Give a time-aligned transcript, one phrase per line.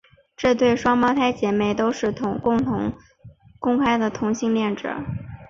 [0.35, 4.95] 这对双胞胎姐妹都是公开的同性恋者。